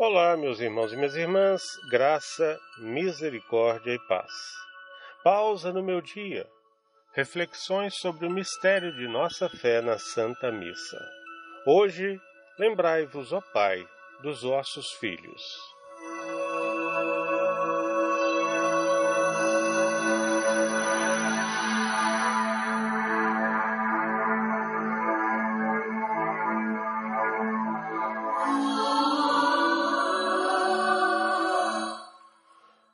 Olá, 0.00 0.36
meus 0.36 0.60
irmãos 0.60 0.92
e 0.92 0.96
minhas 0.96 1.16
irmãs, 1.16 1.60
graça, 1.90 2.56
misericórdia 2.78 3.92
e 3.92 3.98
paz. 4.06 4.30
Pausa 5.24 5.72
no 5.72 5.82
meu 5.82 6.00
dia. 6.00 6.48
Reflexões 7.14 7.96
sobre 7.96 8.24
o 8.24 8.30
mistério 8.30 8.94
de 8.94 9.08
nossa 9.08 9.48
fé 9.48 9.82
na 9.82 9.98
Santa 9.98 10.52
Missa. 10.52 11.04
Hoje, 11.66 12.16
lembrai-vos, 12.60 13.32
ó 13.32 13.40
Pai, 13.52 13.84
dos 14.22 14.42
vossos 14.42 14.86
filhos. 15.00 15.42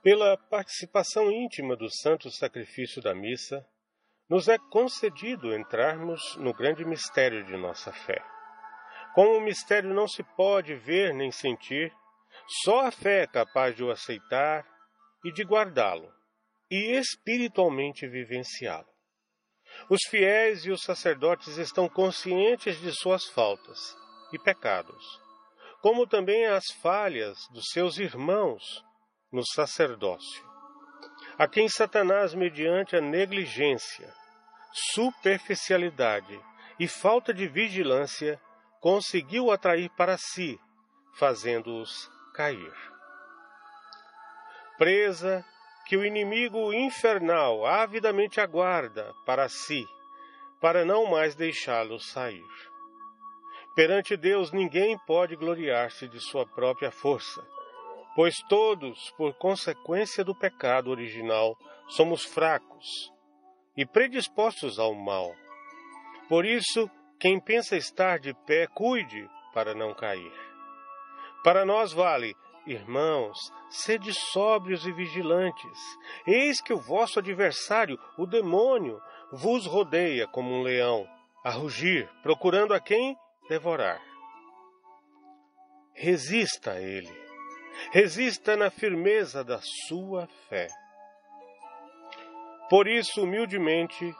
Pela 0.04 0.36
participação 0.36 1.32
íntima 1.32 1.74
do 1.74 1.90
santo 1.90 2.30
sacrifício 2.30 3.00
da 3.00 3.14
missa, 3.14 3.66
nos 4.28 4.48
é 4.48 4.58
concedido 4.58 5.56
entrarmos 5.56 6.20
no 6.36 6.52
grande 6.52 6.84
mistério 6.84 7.42
de 7.46 7.56
nossa 7.56 7.90
fé. 7.90 8.22
Como 9.14 9.38
o 9.38 9.40
mistério 9.40 9.94
não 9.94 10.06
se 10.06 10.22
pode 10.36 10.74
ver 10.74 11.14
nem 11.14 11.32
sentir, 11.32 11.90
só 12.62 12.80
a 12.80 12.90
fé 12.90 13.22
é 13.22 13.26
capaz 13.26 13.74
de 13.74 13.82
o 13.82 13.90
aceitar 13.90 14.68
e 15.24 15.32
de 15.32 15.42
guardá-lo, 15.42 16.12
e 16.70 16.98
espiritualmente 16.98 18.06
vivenciá-lo. 18.06 18.92
Os 19.88 20.00
fiéis 20.10 20.66
e 20.66 20.70
os 20.70 20.82
sacerdotes 20.82 21.56
estão 21.56 21.88
conscientes 21.88 22.78
de 22.78 22.92
suas 22.92 23.24
faltas 23.24 23.96
e 24.34 24.38
pecados, 24.38 25.02
como 25.80 26.06
também 26.06 26.44
as 26.44 26.66
falhas 26.82 27.38
dos 27.54 27.70
seus 27.72 27.96
irmãos 27.96 28.84
no 29.34 29.44
sacerdócio, 29.44 30.44
a 31.36 31.48
quem 31.48 31.68
Satanás, 31.68 32.34
mediante 32.34 32.94
a 32.94 33.00
negligência, 33.00 34.14
superficialidade 34.94 36.40
e 36.78 36.86
falta 36.86 37.34
de 37.34 37.48
vigilância, 37.48 38.40
conseguiu 38.80 39.50
atrair 39.50 39.90
para 39.96 40.16
si, 40.16 40.56
fazendo-os 41.18 42.08
cair. 42.32 42.72
Presa 44.78 45.44
que 45.86 45.96
o 45.96 46.04
inimigo 46.04 46.72
infernal 46.72 47.66
avidamente 47.66 48.40
aguarda 48.40 49.12
para 49.26 49.48
si, 49.48 49.84
para 50.60 50.84
não 50.84 51.06
mais 51.06 51.34
deixá-los 51.34 52.08
sair. 52.08 52.46
Perante 53.74 54.16
Deus 54.16 54.52
ninguém 54.52 54.96
pode 55.04 55.34
gloriar-se 55.34 56.06
de 56.06 56.20
sua 56.20 56.46
própria 56.46 56.92
força, 56.92 57.44
Pois 58.14 58.36
todos, 58.48 59.10
por 59.16 59.34
consequência 59.34 60.22
do 60.24 60.36
pecado 60.36 60.88
original, 60.88 61.58
somos 61.88 62.24
fracos 62.24 63.12
e 63.76 63.84
predispostos 63.84 64.78
ao 64.78 64.94
mal. 64.94 65.34
Por 66.28 66.44
isso, 66.44 66.88
quem 67.18 67.40
pensa 67.40 67.76
estar 67.76 68.20
de 68.20 68.32
pé, 68.46 68.68
cuide 68.68 69.28
para 69.52 69.74
não 69.74 69.92
cair. 69.94 70.32
Para 71.42 71.64
nós 71.64 71.92
vale, 71.92 72.36
irmãos, 72.64 73.36
sede 73.68 74.14
sóbrios 74.14 74.86
e 74.86 74.92
vigilantes. 74.92 75.78
Eis 76.24 76.60
que 76.60 76.72
o 76.72 76.78
vosso 76.78 77.18
adversário, 77.18 77.98
o 78.16 78.26
demônio, 78.26 79.00
vos 79.32 79.66
rodeia 79.66 80.28
como 80.28 80.50
um 80.50 80.62
leão, 80.62 81.04
a 81.42 81.50
rugir, 81.50 82.08
procurando 82.22 82.72
a 82.72 82.80
quem 82.80 83.16
devorar. 83.48 84.00
Resista 85.92 86.72
a 86.72 86.80
ele 86.80 87.23
resista 87.90 88.56
na 88.56 88.70
firmeza 88.70 89.44
da 89.44 89.60
sua 89.88 90.28
fé. 90.48 90.68
Por 92.68 92.88
isso, 92.88 93.22
humildemente, 93.22 94.14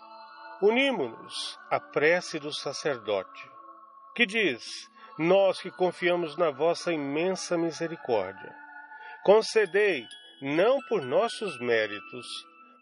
unimos-nos 0.62 1.58
à 1.70 1.80
prece 1.80 2.38
do 2.38 2.52
sacerdote, 2.52 3.50
que 4.14 4.26
diz: 4.26 4.62
Nós 5.18 5.60
que 5.60 5.70
confiamos 5.70 6.36
na 6.36 6.50
vossa 6.50 6.92
imensa 6.92 7.56
misericórdia, 7.56 8.54
concedei, 9.24 10.06
não 10.42 10.78
por 10.88 11.02
nossos 11.02 11.58
méritos, 11.58 12.26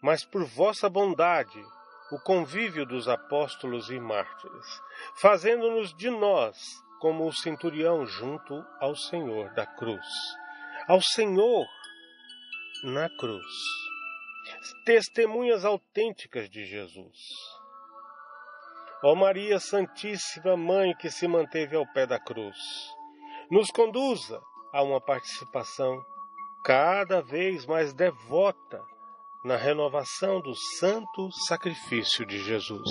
mas 0.01 0.25
por 0.25 0.43
vossa 0.43 0.89
bondade, 0.89 1.63
o 2.11 2.19
convívio 2.19 2.85
dos 2.85 3.07
apóstolos 3.07 3.89
e 3.89 3.99
mártires, 3.99 4.81
fazendo-nos 5.15 5.95
de 5.95 6.09
nós 6.09 6.57
como 6.99 7.25
o 7.25 7.33
centurião 7.33 8.05
junto 8.05 8.65
ao 8.79 8.95
Senhor 8.95 9.53
da 9.53 9.65
cruz 9.65 10.05
ao 10.87 11.01
Senhor 11.01 11.65
na 12.83 13.09
cruz. 13.17 13.45
Testemunhas 14.85 15.63
autênticas 15.63 16.49
de 16.49 16.65
Jesus. 16.65 17.17
Ó 19.03 19.15
Maria 19.15 19.59
Santíssima 19.59 20.57
Mãe 20.57 20.93
que 20.95 21.09
se 21.09 21.27
manteve 21.27 21.75
ao 21.75 21.85
pé 21.93 22.05
da 22.05 22.19
cruz, 22.19 22.57
nos 23.49 23.69
conduza 23.69 24.41
a 24.73 24.81
uma 24.83 24.99
participação 24.99 26.01
cada 26.63 27.21
vez 27.21 27.65
mais 27.65 27.93
devota 27.93 28.81
na 29.43 29.57
renovação 29.57 30.41
do 30.41 30.53
santo 30.79 31.29
sacrifício 31.47 32.25
de 32.25 32.39
Jesus. 32.39 32.89